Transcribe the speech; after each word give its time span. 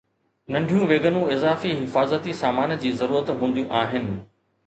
ننڍيون 0.53 0.87
ويگنون 0.91 1.27
اضافي 1.33 1.73
حفاظتي 1.81 2.33
سامان 2.41 2.73
جي 2.85 2.93
ضرورت 3.03 3.29
هونديون 3.43 3.71
آهن 3.85 4.09